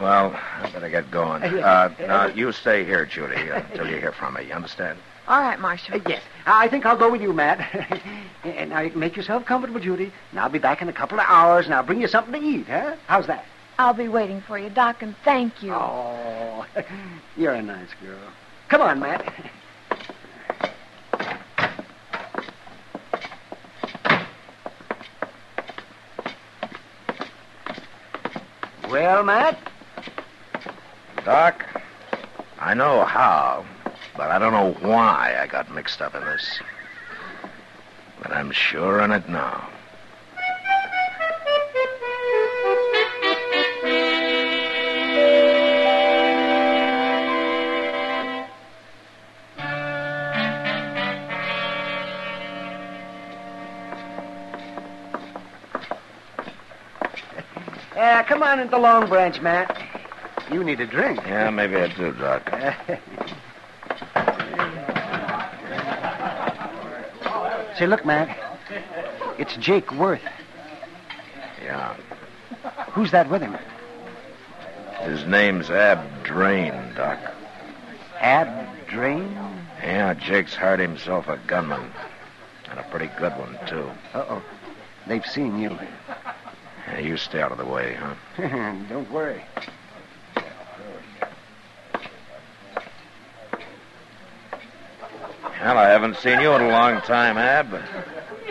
Well, 0.00 0.34
I 0.62 0.70
better 0.70 0.88
get 0.88 1.10
going. 1.10 1.42
Uh, 1.42 1.56
Uh, 2.00 2.06
now, 2.06 2.26
you 2.26 2.52
stay 2.52 2.84
here, 2.84 3.04
Judy, 3.04 3.50
uh, 3.50 3.60
until 3.70 3.86
you 3.88 3.96
hear 3.98 4.12
from 4.12 4.34
me. 4.34 4.44
You 4.46 4.54
understand? 4.54 4.98
All 5.28 5.40
right, 5.40 5.60
Marshal. 5.60 5.96
Uh, 5.96 6.00
yes. 6.08 6.22
I 6.46 6.68
think 6.68 6.86
I'll 6.86 6.96
go 6.96 7.10
with 7.10 7.20
you, 7.20 7.32
Matt. 7.34 7.60
and 8.42 8.70
now, 8.70 8.80
you 8.80 8.90
can 8.90 8.98
make 9.00 9.14
yourself 9.16 9.44
comfortable, 9.44 9.78
Judy. 9.80 10.10
And 10.30 10.40
I'll 10.40 10.48
be 10.48 10.58
back 10.58 10.80
in 10.80 10.88
a 10.88 10.92
couple 10.92 11.20
of 11.20 11.26
hours, 11.28 11.66
and 11.66 11.74
I'll 11.74 11.82
bring 11.82 12.00
you 12.00 12.08
something 12.08 12.32
to 12.40 12.46
eat, 12.46 12.66
huh? 12.66 12.96
How's 13.06 13.26
that? 13.26 13.44
I'll 13.78 13.94
be 13.94 14.08
waiting 14.08 14.40
for 14.40 14.58
you, 14.58 14.70
Doc, 14.70 15.02
and 15.02 15.14
thank 15.24 15.62
you. 15.62 15.74
Oh, 15.74 16.66
you're 17.36 17.52
a 17.52 17.62
nice 17.62 17.88
girl. 18.02 18.18
Come 18.68 18.80
on, 18.80 19.00
Matt. 19.00 19.32
Well, 28.88 29.22
Matt, 29.22 29.56
Doc, 31.24 31.66
I 32.58 32.72
know 32.72 33.04
how, 33.04 33.66
but 34.16 34.30
I 34.30 34.38
don't 34.38 34.52
know 34.52 34.72
why 34.80 35.36
I 35.38 35.46
got 35.46 35.70
mixed 35.70 36.00
up 36.00 36.14
in 36.14 36.24
this. 36.24 36.60
But 38.22 38.32
I'm 38.32 38.50
sure 38.50 39.02
on 39.02 39.12
it 39.12 39.28
now. 39.28 39.68
uh, 57.96 58.22
come 58.22 58.42
on 58.42 58.60
into 58.60 58.78
Long 58.78 59.06
Branch, 59.06 59.38
Matt. 59.42 59.79
You 60.52 60.64
need 60.64 60.80
a 60.80 60.86
drink. 60.86 61.20
Yeah, 61.26 61.50
maybe 61.50 61.76
I 61.76 61.86
do, 61.88 62.12
Doc. 62.12 62.50
Say, 67.78 67.86
look, 67.86 68.04
Matt. 68.04 68.36
It's 69.38 69.56
Jake 69.56 69.92
Worth. 69.92 70.20
Yeah. 71.62 71.94
Who's 72.92 73.10
that 73.12 73.30
with 73.30 73.42
him? 73.42 73.56
His 75.02 75.24
name's 75.26 75.70
Ab 75.70 76.24
Drain, 76.24 76.72
Doc. 76.96 77.18
Ab 78.18 78.66
Drain? 78.88 79.32
Yeah, 79.82 80.14
Jake's 80.14 80.54
hired 80.54 80.80
himself 80.80 81.28
a 81.28 81.38
gunman. 81.46 81.90
And 82.68 82.78
a 82.78 82.82
pretty 82.90 83.10
good 83.18 83.32
one, 83.38 83.56
too. 83.66 83.88
Uh-oh. 84.14 84.42
They've 85.06 85.24
seen 85.24 85.58
you. 85.58 85.78
Yeah, 86.88 86.98
you 86.98 87.16
stay 87.16 87.40
out 87.40 87.52
of 87.52 87.58
the 87.58 87.64
way, 87.64 87.94
huh? 87.94 88.14
Don't 88.88 89.10
worry. 89.10 89.42
Well, 95.60 95.76
I 95.76 95.90
haven't 95.90 96.16
seen 96.16 96.40
you 96.40 96.52
in 96.52 96.62
a 96.62 96.68
long 96.68 97.02
time, 97.02 97.36
Ab. 97.36 97.82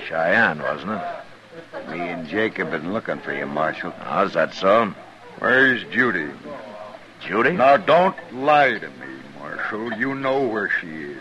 Cheyenne, 0.07 0.61
wasn't 0.61 0.91
it? 0.91 1.89
Me 1.89 1.99
and 2.01 2.27
Jake 2.27 2.57
have 2.57 2.69
been 2.69 2.93
looking 2.93 3.19
for 3.19 3.33
you, 3.33 3.47
Marshal. 3.47 3.89
How's 3.89 4.33
that 4.33 4.53
so? 4.53 4.93
Where's 5.39 5.83
Judy? 5.85 6.29
Judy? 7.19 7.53
Now, 7.53 7.77
don't 7.77 8.15
lie 8.31 8.77
to 8.77 8.87
me, 8.87 9.07
Marshal. 9.39 9.91
You 9.93 10.13
know 10.13 10.45
where 10.45 10.69
she 10.79 10.87
is. 10.87 11.17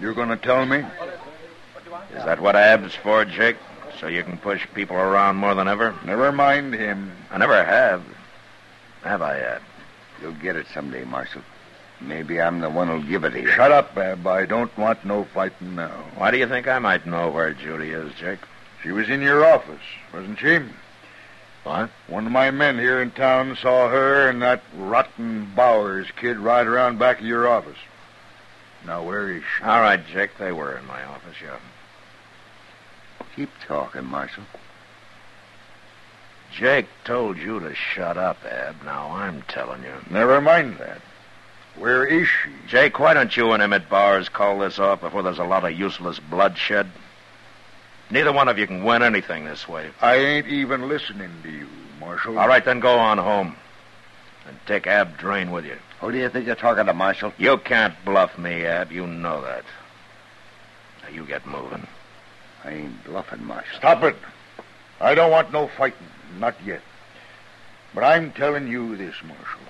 You're 0.00 0.14
going 0.14 0.30
to 0.30 0.38
tell 0.38 0.64
me? 0.64 0.78
Is 0.78 2.24
that 2.24 2.40
what 2.40 2.56
Ab's 2.56 2.94
for, 2.94 3.26
Jake? 3.26 3.58
So 4.00 4.06
you 4.06 4.22
can 4.22 4.38
push 4.38 4.66
people 4.72 4.96
around 4.96 5.36
more 5.36 5.54
than 5.54 5.68
ever? 5.68 5.94
Never 6.06 6.32
mind 6.32 6.72
him. 6.72 7.12
I 7.30 7.36
never 7.36 7.62
have. 7.62 8.02
Have 9.02 9.20
I, 9.20 9.38
Ab? 9.40 9.62
You'll 10.22 10.32
get 10.32 10.56
it 10.56 10.66
someday, 10.72 11.04
Marshal. 11.04 11.42
Maybe 12.06 12.40
I'm 12.40 12.60
the 12.60 12.70
one 12.70 12.88
who'll 12.88 13.02
give 13.02 13.24
it 13.24 13.30
to 13.30 13.40
you. 13.40 13.48
Shut 13.48 13.72
up, 13.72 13.96
Ab. 13.96 14.26
I 14.26 14.44
don't 14.46 14.76
want 14.76 15.04
no 15.04 15.24
fighting 15.24 15.76
now. 15.76 16.04
Why 16.16 16.30
do 16.30 16.38
you 16.38 16.46
think 16.46 16.66
I 16.68 16.78
might 16.78 17.06
know 17.06 17.30
where 17.30 17.52
Judy 17.54 17.90
is, 17.90 18.12
Jake? 18.14 18.40
She 18.82 18.90
was 18.90 19.08
in 19.08 19.22
your 19.22 19.44
office, 19.46 19.82
wasn't 20.12 20.38
she? 20.40 20.58
What? 21.64 21.90
One 22.08 22.26
of 22.26 22.32
my 22.32 22.50
men 22.50 22.78
here 22.78 23.00
in 23.00 23.12
town 23.12 23.56
saw 23.56 23.88
her 23.88 24.28
and 24.28 24.42
that 24.42 24.62
rotten 24.76 25.52
Bowers 25.54 26.08
kid 26.16 26.38
ride 26.38 26.66
around 26.66 26.98
back 26.98 27.20
of 27.20 27.26
your 27.26 27.46
office. 27.46 27.78
Now, 28.84 29.04
where 29.04 29.30
is 29.30 29.44
she? 29.56 29.64
All 29.64 29.80
right, 29.80 30.04
Jake, 30.08 30.36
they 30.38 30.50
were 30.50 30.76
in 30.76 30.84
my 30.86 31.04
office, 31.04 31.36
yeah. 31.42 31.58
Keep 33.36 33.50
talking, 33.66 34.04
Marshal. 34.04 34.42
Jake 36.52 36.88
told 37.04 37.38
you 37.38 37.60
to 37.60 37.74
shut 37.74 38.18
up, 38.18 38.44
Ab. 38.44 38.76
Now 38.84 39.12
I'm 39.12 39.42
telling 39.42 39.82
you. 39.84 39.94
Never 40.10 40.40
mind 40.40 40.78
that. 40.78 41.00
Where 41.76 42.04
is 42.04 42.28
she? 42.28 42.50
Jake, 42.68 42.98
why 42.98 43.14
don't 43.14 43.34
you 43.36 43.52
and 43.52 43.62
Emmett 43.62 43.88
Bowers 43.88 44.28
call 44.28 44.58
this 44.58 44.78
off 44.78 45.00
before 45.00 45.22
there's 45.22 45.38
a 45.38 45.44
lot 45.44 45.64
of 45.64 45.78
useless 45.78 46.18
bloodshed? 46.18 46.90
Neither 48.10 48.32
one 48.32 48.48
of 48.48 48.58
you 48.58 48.66
can 48.66 48.84
win 48.84 49.02
anything 49.02 49.46
this 49.46 49.66
way. 49.66 49.90
I 50.00 50.16
ain't 50.16 50.46
even 50.46 50.88
listening 50.88 51.30
to 51.42 51.50
you, 51.50 51.66
Marshal. 51.98 52.38
All 52.38 52.46
right, 52.46 52.64
then 52.64 52.80
go 52.80 52.98
on 52.98 53.16
home. 53.18 53.56
And 54.46 54.56
take 54.66 54.86
Ab 54.86 55.16
Drain 55.16 55.50
with 55.50 55.64
you. 55.64 55.76
Who 56.00 56.12
do 56.12 56.18
you 56.18 56.28
think 56.28 56.46
you're 56.46 56.56
talking 56.56 56.84
to, 56.84 56.92
Marshal? 56.92 57.32
You 57.38 57.56
can't 57.58 57.94
bluff 58.04 58.36
me, 58.36 58.66
Ab. 58.66 58.92
You 58.92 59.06
know 59.06 59.40
that. 59.42 59.64
Now 61.02 61.08
you 61.08 61.24
get 61.24 61.46
moving. 61.46 61.86
I 62.64 62.70
ain't 62.72 63.04
bluffing, 63.04 63.44
Marshal. 63.44 63.78
Stop 63.78 64.02
it. 64.02 64.16
I 65.00 65.14
don't 65.14 65.30
want 65.30 65.52
no 65.52 65.68
fighting. 65.68 66.06
Not 66.38 66.54
yet. 66.66 66.82
But 67.94 68.04
I'm 68.04 68.32
telling 68.32 68.68
you 68.68 68.96
this, 68.96 69.14
Marshal. 69.24 69.60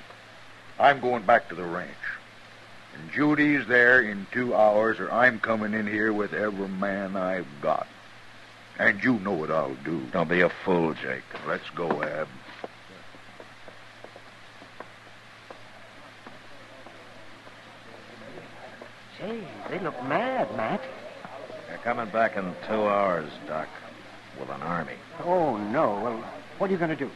I'm 0.82 1.00
going 1.00 1.22
back 1.22 1.48
to 1.50 1.54
the 1.54 1.62
ranch. 1.62 1.90
And 2.94 3.12
Judy's 3.12 3.68
there 3.68 4.02
in 4.02 4.26
two 4.32 4.52
hours, 4.52 4.98
or 4.98 5.12
I'm 5.12 5.38
coming 5.38 5.74
in 5.74 5.86
here 5.86 6.12
with 6.12 6.34
every 6.34 6.66
man 6.66 7.14
I've 7.14 7.46
got. 7.60 7.86
And 8.80 9.02
you 9.02 9.20
know 9.20 9.30
what 9.30 9.52
I'll 9.52 9.76
do. 9.84 10.02
Don't 10.12 10.28
be 10.28 10.40
a 10.40 10.50
fool, 10.64 10.92
Jake. 10.94 11.22
Let's 11.46 11.70
go, 11.70 12.02
Ab. 12.02 12.26
Say, 19.20 19.40
they 19.70 19.78
look 19.78 20.02
mad, 20.02 20.48
Matt. 20.56 20.82
They're 21.68 21.78
coming 21.78 22.08
back 22.08 22.36
in 22.36 22.56
two 22.66 22.88
hours, 22.88 23.30
Doc, 23.46 23.68
with 24.40 24.50
an 24.50 24.62
army. 24.62 24.94
Oh, 25.24 25.56
no. 25.56 26.00
Well, 26.02 26.24
what 26.58 26.70
are 26.70 26.72
you 26.72 26.78
going 26.78 26.90
to 26.90 26.96
do? 26.96 27.10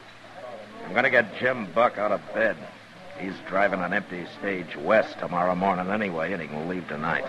I'm 0.85 0.93
going 0.93 1.03
to 1.03 1.11
get 1.11 1.37
Jim 1.41 1.67
Buck 1.75 1.99
out 1.99 2.13
of 2.13 2.21
bed. 2.33 2.57
He's 3.19 3.35
driving 3.49 3.81
an 3.81 3.93
empty 3.93 4.27
stage 4.39 4.77
west 4.77 5.19
tomorrow 5.19 5.55
morning 5.55 5.91
anyway, 5.91 6.33
and 6.33 6.43
he 6.43 6.49
can 6.49 6.69
leave 6.69 6.87
tonight. 6.89 7.25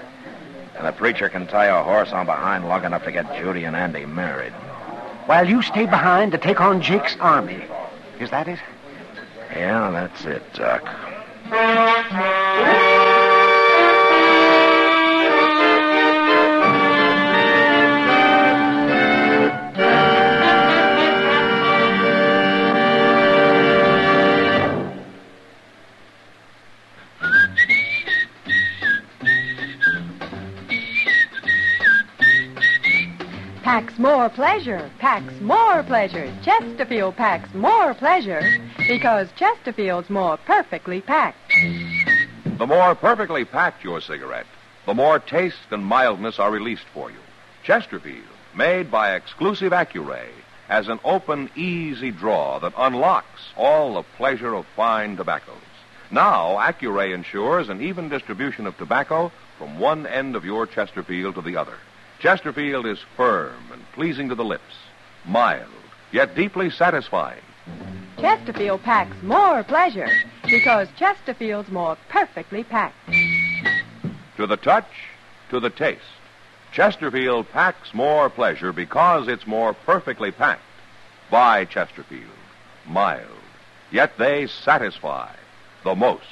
And 0.77 0.85
the 0.85 0.91
preacher 0.91 1.29
can 1.29 1.47
tie 1.47 1.65
a 1.65 1.83
horse 1.83 2.11
on 2.11 2.25
behind 2.25 2.67
long 2.67 2.83
enough 2.83 3.03
to 3.05 3.11
get 3.11 3.37
Judy 3.37 3.63
and 3.63 3.75
Andy 3.75 4.05
married. 4.05 4.53
While 5.25 5.47
you 5.47 5.61
stay 5.61 5.85
behind 5.85 6.31
to 6.33 6.37
take 6.37 6.61
on 6.61 6.81
Jake's 6.81 7.17
army. 7.19 7.63
Is 8.19 8.29
that 8.31 8.47
it? 8.47 8.59
Yeah, 9.51 9.91
that's 9.91 10.25
it, 10.25 10.43
Doc. 10.53 10.83
More 34.07 34.29
pleasure, 34.29 34.89
packs 34.99 35.33
more 35.41 35.83
pleasure. 35.83 36.33
Chesterfield 36.41 37.17
packs 37.17 37.53
more 37.53 37.93
pleasure 37.93 38.41
because 38.87 39.27
Chesterfield's 39.35 40.09
more 40.09 40.37
perfectly 40.37 41.01
packed. 41.01 41.51
The 42.57 42.65
more 42.65 42.95
perfectly 42.95 43.43
packed 43.43 43.83
your 43.83 43.99
cigarette, 43.99 44.45
the 44.85 44.93
more 44.93 45.19
taste 45.19 45.71
and 45.71 45.83
mildness 45.83 46.39
are 46.39 46.49
released 46.49 46.85
for 46.93 47.11
you. 47.11 47.17
Chesterfield, 47.65 48.23
made 48.55 48.89
by 48.89 49.13
exclusive 49.13 49.73
Accu-Ray, 49.73 50.29
has 50.69 50.87
an 50.87 51.01
open, 51.03 51.49
easy 51.57 52.09
draw 52.09 52.59
that 52.59 52.73
unlocks 52.77 53.51
all 53.57 53.95
the 53.95 54.03
pleasure 54.15 54.55
of 54.55 54.65
fine 54.67 55.17
tobaccos. 55.17 55.57
Now, 56.11 56.55
Accu-Ray 56.59 57.11
ensures 57.11 57.67
an 57.67 57.81
even 57.81 58.07
distribution 58.07 58.67
of 58.67 58.77
tobacco 58.77 59.33
from 59.57 59.79
one 59.79 60.07
end 60.07 60.37
of 60.37 60.45
your 60.45 60.65
Chesterfield 60.65 61.35
to 61.35 61.41
the 61.41 61.57
other. 61.57 61.75
Chesterfield 62.19 62.87
is 62.87 62.99
firm 63.15 63.71
and 63.71 63.81
pleasing 63.93 64.29
to 64.29 64.35
the 64.35 64.43
lips, 64.43 64.75
mild, 65.25 65.69
yet 66.11 66.35
deeply 66.35 66.69
satisfying. 66.69 67.41
Chesterfield 68.17 68.81
packs 68.81 69.15
more 69.21 69.63
pleasure 69.63 70.09
because 70.43 70.87
Chesterfield's 70.97 71.69
more 71.69 71.95
perfectly 72.09 72.63
packed. 72.63 72.95
To 74.37 74.47
the 74.47 74.57
touch, 74.57 74.89
to 75.49 75.59
the 75.59 75.69
taste. 75.69 76.01
Chesterfield 76.71 77.51
packs 77.51 77.93
more 77.93 78.29
pleasure 78.29 78.73
because 78.73 79.27
it's 79.27 79.45
more 79.45 79.73
perfectly 79.73 80.31
packed. 80.31 80.61
By 81.29 81.65
Chesterfield. 81.65 82.23
Mild. 82.87 83.27
Yet 83.91 84.17
they 84.17 84.47
satisfy 84.47 85.31
the 85.83 85.95
most. 85.95 86.25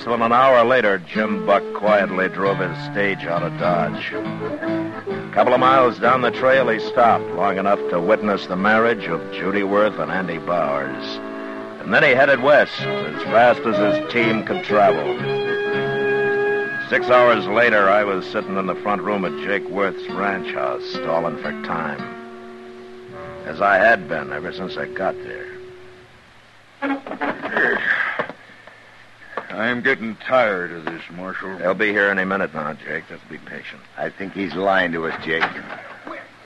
Less 0.00 0.06
than 0.06 0.22
an 0.22 0.32
hour 0.32 0.64
later, 0.64 0.96
Jim 0.96 1.44
Buck 1.44 1.62
quietly 1.74 2.30
drove 2.30 2.56
his 2.56 2.74
stage 2.90 3.26
out 3.26 3.42
of 3.42 3.58
Dodge. 3.58 4.10
A 4.14 5.30
couple 5.34 5.52
of 5.52 5.60
miles 5.60 5.98
down 5.98 6.22
the 6.22 6.30
trail, 6.30 6.70
he 6.70 6.80
stopped 6.80 7.26
long 7.32 7.58
enough 7.58 7.78
to 7.90 8.00
witness 8.00 8.46
the 8.46 8.56
marriage 8.56 9.04
of 9.08 9.20
Judy 9.30 9.62
Worth 9.62 9.98
and 9.98 10.10
Andy 10.10 10.38
Bowers. 10.38 11.04
And 11.82 11.92
then 11.92 12.02
he 12.02 12.12
headed 12.12 12.42
west 12.42 12.80
as 12.80 13.22
fast 13.24 13.60
as 13.60 13.76
his 13.76 14.10
team 14.10 14.42
could 14.42 14.64
travel. 14.64 15.18
Six 16.88 17.10
hours 17.10 17.46
later, 17.46 17.90
I 17.90 18.02
was 18.02 18.24
sitting 18.24 18.56
in 18.56 18.64
the 18.64 18.76
front 18.76 19.02
room 19.02 19.26
at 19.26 19.46
Jake 19.46 19.68
Worth's 19.68 20.08
ranch 20.08 20.50
house, 20.54 20.82
stalling 20.92 21.36
for 21.36 21.52
time. 21.66 22.00
As 23.44 23.60
I 23.60 23.76
had 23.76 24.08
been 24.08 24.32
ever 24.32 24.50
since 24.50 24.78
I 24.78 24.86
got 24.86 25.14
there. 25.24 25.59
I'm 29.50 29.82
getting 29.82 30.16
tired 30.16 30.70
of 30.70 30.84
this, 30.84 31.02
Marshal. 31.12 31.58
They'll 31.58 31.74
be 31.74 31.88
here 31.88 32.08
any 32.08 32.24
minute 32.24 32.54
now, 32.54 32.72
Jake. 32.74 33.04
Just 33.08 33.28
be 33.28 33.38
patient. 33.38 33.82
I 33.96 34.10
think 34.10 34.32
he's 34.32 34.54
lying 34.54 34.92
to 34.92 35.06
us, 35.06 35.24
Jake. 35.24 35.42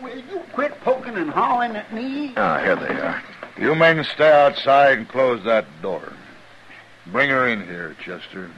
Will 0.01 0.19
you 0.19 0.41
quit 0.53 0.81
poking 0.81 1.17
and 1.17 1.31
hauling 1.31 1.77
at 1.77 1.93
me? 1.93 2.33
Ah, 2.37 2.59
here 2.59 2.77
they 2.77 2.89
are. 2.89 3.23
You 3.59 3.75
men 3.75 4.03
stay 4.05 4.31
outside 4.31 4.99
and 4.99 5.09
close 5.09 5.45
that 5.45 5.67
door. 5.83 6.13
Bring 7.07 7.31
her 7.31 7.49
in 7.49 7.65
here, 7.67 7.95
Chester. 8.05 8.51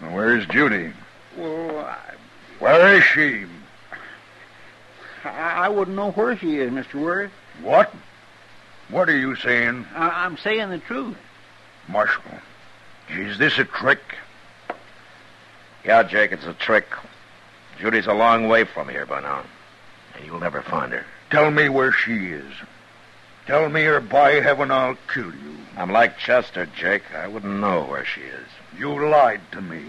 Now, 0.00 0.14
where's 0.14 0.46
Judy? 0.46 0.92
Well, 1.36 1.78
I, 1.78 1.98
Where 2.58 2.96
is 2.96 3.04
she? 3.04 3.44
I 5.24 5.68
wouldn't 5.68 5.96
know 5.96 6.12
where 6.12 6.36
she 6.36 6.56
is, 6.58 6.70
Mr. 6.70 6.94
Worth. 6.94 7.32
What? 7.62 7.92
What 8.88 9.08
are 9.08 9.16
you 9.16 9.34
saying, 9.36 9.84
I, 9.94 10.24
I'm 10.24 10.36
saying 10.38 10.70
the 10.70 10.78
truth. 10.78 11.16
Marshal? 11.88 12.22
Is 13.08 13.38
this 13.38 13.58
a 13.58 13.64
trick? 13.64 14.00
Yeah, 15.84 16.02
Jake, 16.02 16.32
it's 16.32 16.46
a 16.46 16.54
trick. 16.54 16.86
Judy's 17.78 18.06
a 18.06 18.14
long 18.14 18.48
way 18.48 18.64
from 18.64 18.88
here 18.88 19.06
by 19.06 19.20
now. 19.20 19.44
And 20.16 20.24
you'll 20.24 20.40
never 20.40 20.62
find 20.62 20.92
her. 20.92 21.04
Tell 21.30 21.50
me 21.50 21.68
where 21.68 21.92
she 21.92 22.26
is. 22.26 22.52
Tell 23.46 23.68
me, 23.68 23.82
or 23.82 24.00
by 24.00 24.32
heaven, 24.40 24.70
I'll 24.70 24.96
kill 25.12 25.26
you. 25.26 25.56
I'm 25.76 25.92
like 25.92 26.18
Chester, 26.18 26.66
Jake. 26.66 27.02
I 27.14 27.28
wouldn't 27.28 27.60
know 27.60 27.84
where 27.84 28.04
she 28.04 28.22
is. 28.22 28.46
You 28.78 29.08
lied 29.08 29.40
to 29.52 29.60
me. 29.60 29.82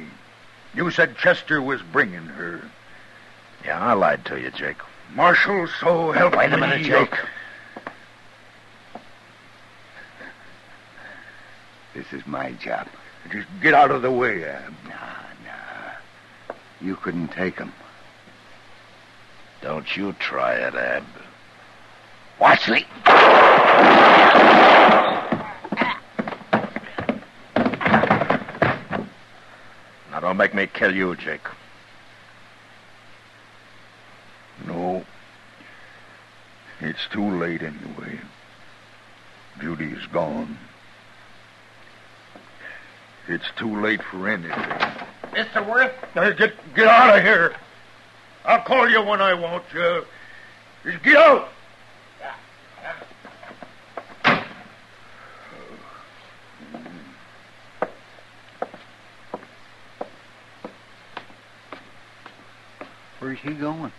You 0.75 0.91
said 0.91 1.17
Chester 1.17 1.61
was 1.61 1.81
bringing 1.81 2.25
her. 2.25 2.61
Yeah, 3.65 3.79
I 3.79 3.93
lied 3.93 4.25
to 4.25 4.39
you, 4.39 4.51
Jake. 4.51 4.77
Marshal, 5.15 5.67
so 5.79 6.11
help 6.11 6.33
me. 6.33 6.39
Wait 6.39 6.53
a 6.53 6.57
me. 6.57 6.61
minute, 6.61 6.81
Jake. 6.83 7.15
This 11.97 12.13
is 12.13 12.27
my 12.27 12.51
job. 12.51 12.87
Just 13.31 13.47
get 13.59 13.73
out 13.73 13.89
of 13.89 14.03
the 14.03 14.11
way, 14.11 14.43
Ab. 14.43 14.71
Nah, 14.83 14.91
nah. 15.43 16.53
You 16.79 16.95
couldn't 16.95 17.29
take 17.29 17.57
him. 17.57 17.73
Don't 19.63 19.97
you 19.97 20.13
try 20.13 20.53
it, 20.53 20.75
Ab. 20.75 21.03
Watch 22.39 22.69
me. 22.69 22.85
Now, 30.11 30.19
don't 30.21 30.37
make 30.37 30.53
me 30.53 30.67
kill 30.67 30.95
you, 30.95 31.15
Jake. 31.15 31.47
No. 34.67 35.03
It's 36.79 37.07
too 37.11 37.39
late 37.39 37.63
anyway. 37.63 38.19
Judy's 39.59 40.05
gone. 40.13 40.59
It's 43.27 43.51
too 43.57 43.81
late 43.81 44.01
for 44.03 44.27
anything. 44.27 44.51
Mr. 45.33 45.67
Worth? 45.67 45.93
Now, 46.15 46.29
get 46.31 46.53
get 46.75 46.87
out 46.87 47.17
of 47.17 47.23
here. 47.23 47.55
I'll 48.45 48.61
call 48.63 48.89
you 48.89 49.03
when 49.03 49.21
I 49.21 49.33
want 49.33 49.65
you. 49.73 50.05
Just 50.83 51.03
get 51.03 51.17
out. 51.17 51.49
Where's 63.19 63.39
he 63.39 63.53
going? 63.55 63.91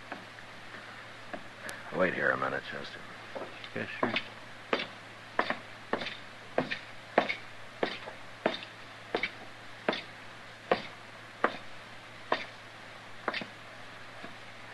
Wait 1.95 2.15
here 2.15 2.31
a 2.31 2.37
minute, 2.37 2.63
Chester. 2.71 2.99
Yes, 3.75 3.87
sir. 4.01 4.13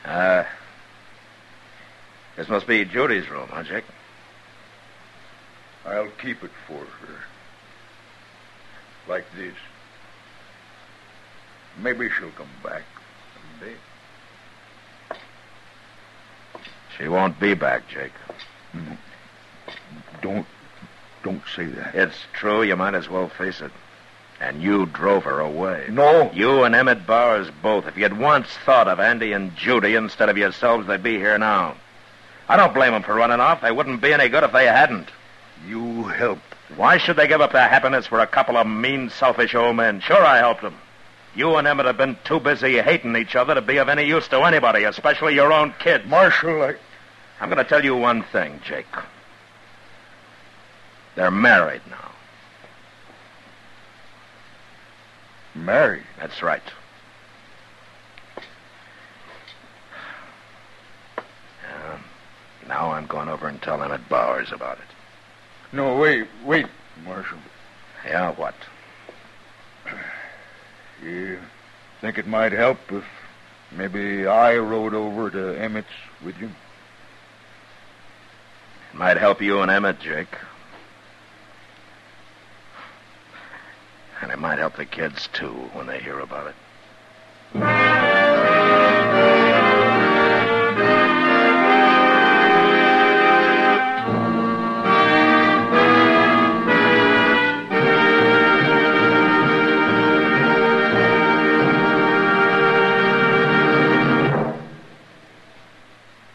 Uh, 0.06 0.44
this 2.46 2.52
must 2.52 2.68
be 2.68 2.86
Judy's 2.86 3.28
room, 3.28 3.48
huh, 3.52 3.64
Jake? 3.64 3.86
I'll 5.84 6.12
keep 6.22 6.44
it 6.44 6.52
for 6.68 6.78
her. 6.78 7.20
Like 9.08 9.26
this. 9.36 9.56
maybe 11.82 12.08
she'll 12.08 12.30
come 12.32 12.48
back 12.64 12.84
someday. 13.60 13.76
She 16.96 17.08
won't 17.08 17.40
be 17.40 17.56
back, 17.56 17.88
Jake. 17.90 18.14
Don't, 20.22 20.46
don't 21.24 21.42
say 21.56 21.66
that. 21.66 21.96
It's 21.96 22.16
true. 22.34 22.62
You 22.62 22.76
might 22.76 22.94
as 22.94 23.10
well 23.10 23.28
face 23.28 23.60
it. 23.60 23.72
And 24.40 24.62
you 24.62 24.86
drove 24.86 25.24
her 25.24 25.40
away. 25.40 25.88
No. 25.90 26.32
You 26.32 26.64
and 26.64 26.76
Emmett 26.76 27.08
Bowers 27.08 27.50
both. 27.64 27.88
If 27.88 27.98
you'd 27.98 28.20
once 28.20 28.50
thought 28.66 28.88
of 28.88 29.00
Andy 29.00 29.34
and 29.34 29.56
Judy 29.56 29.96
instead 29.96 30.30
of 30.30 30.38
yourselves, 30.38 30.86
they'd 30.86 31.02
be 31.02 31.18
here 31.18 31.40
now. 31.40 31.76
I 32.48 32.58
don't 32.58 32.74
blame 32.74 32.94
them 32.94 33.04
for 33.04 33.16
running 33.16 33.40
off. 33.40 33.62
They 33.62 33.72
wouldn't 33.72 34.02
be 34.02 34.14
any 34.14 34.30
good 34.30 34.44
if 34.44 34.52
they 34.52 34.66
hadn't. 34.66 35.10
You 35.68 36.04
helped. 36.04 36.42
Why 36.76 36.98
should 36.98 37.16
they 37.16 37.28
give 37.28 37.42
up 37.42 37.54
their 37.54 37.68
happiness 37.68 38.08
for 38.08 38.20
a 38.20 38.28
couple 38.28 38.58
of 38.58 38.68
mean, 38.68 39.10
selfish 39.10 39.56
old 39.56 39.76
men? 39.76 40.00
Sure, 40.00 40.24
I 40.24 40.38
helped 40.38 40.62
them. 40.62 40.76
You 41.36 41.56
and 41.56 41.68
Emmett 41.68 41.86
have 41.86 41.98
been 41.98 42.18
too 42.24 42.40
busy 42.40 42.82
hating 42.82 43.16
each 43.16 43.36
other 43.36 43.56
to 43.56 43.62
be 43.62 43.78
of 43.78 43.90
any 43.90 44.04
use 44.04 44.28
to 44.30 44.42
anybody, 44.44 44.84
especially 44.84 45.36
your 45.36 45.52
own 45.52 45.74
kid. 45.80 46.08
Marshal, 46.08 46.62
I. 46.62 46.76
I'm 47.40 47.50
going 47.50 47.64
to 47.64 47.70
tell 47.70 47.84
you 47.84 47.96
one 47.96 48.24
thing, 48.24 48.62
Jake. 48.64 48.86
They're 51.16 51.32
married 51.32 51.82
now. 51.90 52.12
Married? 55.54 56.04
That's 56.20 56.42
right. 56.42 56.62
Uh, 61.68 61.98
now 62.68 62.85
I'm 62.96 63.08
going 63.08 63.28
over 63.28 63.48
and 63.48 63.62
tell 63.62 63.84
Emmett 63.84 64.08
Bowers 64.08 64.52
about 64.52 64.78
it. 64.78 65.76
No, 65.76 65.98
wait, 65.98 66.28
wait, 66.46 66.66
Marshal. 67.04 67.38
Yeah, 68.06 68.32
what? 68.32 68.56
You 71.04 71.40
think 72.00 72.18
it 72.18 72.26
might 72.26 72.54
help 72.54 72.78
if 72.92 73.04
maybe 73.72 74.26
I 74.26 74.58
rode 74.58 74.94
over 74.94 75.30
to 75.30 75.62
Emmett's 75.62 75.88
with 76.24 76.40
you? 76.40 76.48
It 78.94 78.98
might 78.98 79.18
help 79.18 79.42
you 79.42 79.60
and 79.60 79.70
Emmett, 79.70 80.00
Jake. 80.00 80.38
And 84.22 84.32
it 84.32 84.40
might 84.40 84.58
help 84.58 84.78
the 84.78 84.86
kids, 84.86 85.28
too, 85.34 85.52
when 85.74 85.86
they 85.88 86.00
hear 86.00 86.20
about 86.20 86.48
it. 86.48 86.56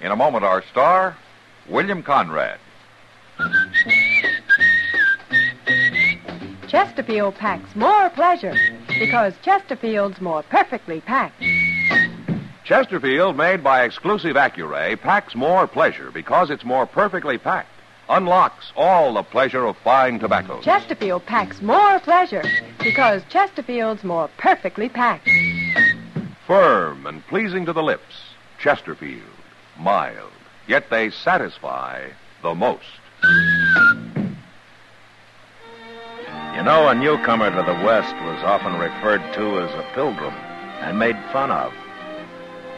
In 0.01 0.11
a 0.11 0.17
moment, 0.17 0.45
our 0.45 0.63
star, 0.63 1.17
William 1.69 2.03
Conrad. 2.03 2.59
Chesterfield 6.69 7.35
packs 7.35 7.75
more 7.77 8.09
pleasure 8.11 8.55
because 8.99 9.35
Chesterfield's 9.43 10.21
more 10.21 10.43
perfectly 10.45 11.01
packed. 11.03 11.43
Chesterfield, 12.65 13.37
made 13.37 13.63
by 13.63 13.83
exclusive 13.83 14.37
Accu-Ray, 14.37 14.97
packs 14.97 15.35
more 15.35 15.67
pleasure 15.67 16.11
because 16.11 16.49
it's 16.51 16.65
more 16.65 16.87
perfectly 16.87 17.37
packed. 17.37 17.69
Unlocks 18.09 18.73
all 18.77 19.15
the 19.15 19.23
pleasure 19.23 19.67
of 19.67 19.77
fine 19.79 20.19
tobaccos. 20.19 20.65
Chesterfield 20.65 21.27
packs 21.27 21.61
more 21.61 21.99
pleasure 22.01 22.45
because 22.79 23.23
Chesterfield's 23.29 24.05
more 24.05 24.31
perfectly 24.39 24.89
packed. 24.89 25.29
Firm 26.47 27.07
and 27.07 27.27
pleasing 27.27 27.67
to 27.67 27.73
the 27.73 27.83
lips. 27.83 28.35
Chesterfield. 28.59 29.40
Mild. 29.81 30.31
Yet 30.67 30.91
they 30.91 31.11
satisfy 31.11 32.09
the 32.43 32.55
most. 32.55 32.85
You 36.55 36.63
know, 36.63 36.89
a 36.89 36.95
newcomer 36.95 37.51
to 37.51 37.63
the 37.63 37.85
West 37.85 38.15
was 38.15 38.43
often 38.45 38.79
referred 38.79 39.23
to 39.35 39.61
as 39.61 39.75
a 39.75 39.91
pilgrim 39.95 40.35
and 40.83 40.99
made 40.99 41.17
fun 41.33 41.51
of. 41.51 41.73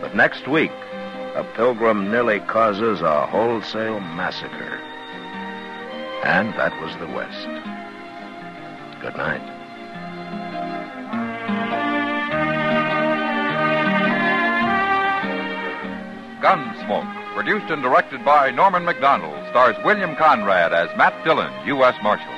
But 0.00 0.14
next 0.14 0.46
week, 0.46 0.72
a 1.34 1.44
pilgrim 1.56 2.10
nearly 2.10 2.40
causes 2.40 3.00
a 3.00 3.26
wholesale 3.26 4.00
massacre. 4.00 4.78
And 6.24 6.52
that 6.54 6.80
was 6.80 6.96
the 6.96 7.08
West. 7.08 7.48
Good 9.00 9.16
night. 9.16 9.61
Gunsmoke, 16.42 17.34
produced 17.34 17.70
and 17.70 17.82
directed 17.84 18.24
by 18.24 18.50
Norman 18.50 18.84
Macdonnell, 18.84 19.48
stars 19.50 19.76
William 19.84 20.16
Conrad 20.16 20.72
as 20.72 20.94
Matt 20.96 21.24
Dillon, 21.24 21.52
U.S. 21.68 21.94
Marshal. 22.02 22.34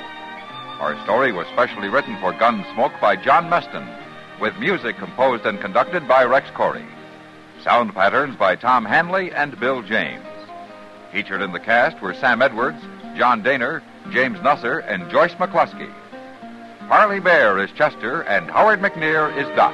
Our 0.79 0.95
story 1.05 1.31
was 1.31 1.47
specially 1.47 1.87
written 1.87 2.15
for 2.19 2.31
Gunsmoke 2.33 3.01
by 3.01 3.15
John 3.15 3.49
Meston, 3.49 3.87
with 4.39 4.55
music 4.59 4.97
composed 4.97 5.47
and 5.47 5.59
conducted 5.59 6.07
by 6.07 6.23
Rex 6.23 6.47
Koury. 6.51 6.85
Sound 7.63 7.95
patterns 7.95 8.35
by 8.35 8.55
Tom 8.55 8.85
Hanley 8.85 9.31
and 9.31 9.59
Bill 9.59 9.81
James. 9.81 10.23
Featured 11.11 11.41
in 11.41 11.51
the 11.51 11.59
cast 11.59 11.99
were 11.99 12.13
Sam 12.13 12.43
Edwards, 12.43 12.83
John 13.17 13.41
Dehner, 13.41 13.81
James 14.11 14.37
Nusser, 14.39 14.85
and 14.87 15.09
Joyce 15.09 15.33
McCluskey. 15.33 15.91
Parley 16.87 17.19
Baer 17.19 17.57
is 17.57 17.71
Chester, 17.71 18.21
and 18.21 18.51
Howard 18.51 18.81
McNear 18.81 19.35
is 19.35 19.47
Doc. 19.55 19.73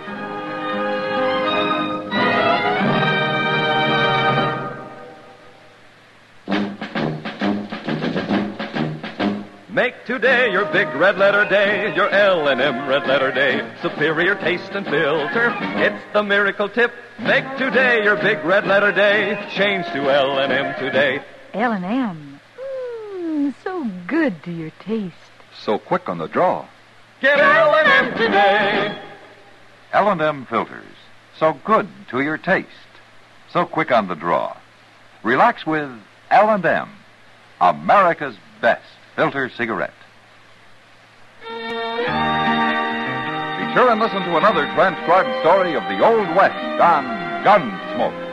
Make 9.72 10.04
today 10.04 10.52
your 10.52 10.66
big 10.66 10.90
red 10.96 11.18
letter 11.18 11.48
day, 11.48 11.96
your 11.96 12.10
L&M 12.10 12.90
red 12.90 13.08
letter 13.08 13.32
day. 13.32 13.66
Superior 13.82 14.36
taste 14.36 14.70
and 14.74 14.86
filter, 14.86 15.56
it's 15.78 16.04
the 16.12 16.22
miracle 16.22 16.68
tip. 16.68 16.92
Make 17.20 17.46
today 17.56 18.04
your 18.04 18.18
big 18.18 18.44
red 18.44 18.68
letter 18.68 18.92
day. 18.92 19.40
Change 19.56 19.86
to 19.94 20.12
L&M 20.12 20.78
today. 20.78 21.24
L&M. 21.54 22.42
Mmm, 22.60 23.54
so 23.64 23.90
good 24.08 24.44
to 24.44 24.52
your 24.52 24.72
taste. 24.82 25.16
So 25.58 25.80
quick 25.80 26.10
on 26.10 26.18
the 26.18 26.28
draw. 26.28 26.68
Get 27.22 27.40
L&M 27.40 28.18
today. 28.18 29.00
L&M 29.94 30.48
filters. 30.48 30.98
So 31.40 31.54
good 31.64 31.88
to 32.10 32.20
your 32.20 32.38
taste. 32.38 32.68
So 33.54 33.66
quick 33.66 33.94
on 33.94 34.10
the 34.10 34.16
draw. 34.16 34.58
Relax 35.24 35.66
with 35.66 35.90
L&M, 36.30 36.90
America's 37.62 38.36
best 38.60 38.84
filter 39.22 39.52
cigarette. 39.56 39.94
Be 41.48 41.56
sure 43.76 43.92
and 43.92 44.02
listen 44.02 44.24
to 44.24 44.38
another 44.38 44.66
transcribed 44.74 45.30
story 45.42 45.76
of 45.76 45.84
the 45.84 46.04
Old 46.04 46.28
West 46.36 46.82
on 46.82 47.06
Gunsmoke. 47.46 48.31